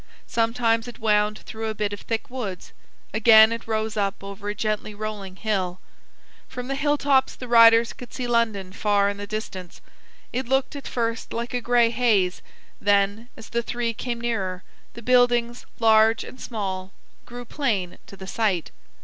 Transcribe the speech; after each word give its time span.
Sometimes 0.25 0.87
it 0.87 0.97
wound 0.97 1.37
through 1.37 1.67
a 1.69 1.75
bit 1.75 1.93
of 1.93 2.01
thick 2.01 2.27
woods; 2.27 2.73
again 3.13 3.51
it 3.51 3.67
rose 3.67 3.95
up 3.95 4.23
over 4.23 4.49
a 4.49 4.55
gently 4.55 4.95
rolling 4.95 5.35
hill. 5.35 5.79
From 6.49 6.67
the 6.67 6.73
hilltops 6.75 7.35
the 7.35 7.47
riders 7.47 7.93
could 7.93 8.11
see 8.11 8.25
London 8.25 8.73
far 8.73 9.09
in 9.11 9.17
the 9.17 9.27
distance. 9.27 9.79
It 10.33 10.47
looked 10.47 10.75
at 10.75 10.87
first 10.87 11.33
like 11.33 11.53
a 11.53 11.61
gray 11.61 11.91
haze; 11.91 12.41
then, 12.81 13.29
as 13.37 13.49
the 13.49 13.61
three 13.61 13.93
came 13.93 14.19
nearer, 14.19 14.63
the 14.95 15.03
buildings, 15.03 15.67
large 15.79 16.23
and 16.23 16.41
small, 16.41 16.93
grew 17.27 17.45
plain 17.45 17.99
to 18.07 18.17
the 18.17 18.25
sight. 18.25 18.71